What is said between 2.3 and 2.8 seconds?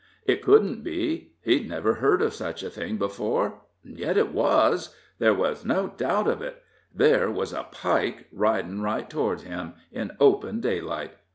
such a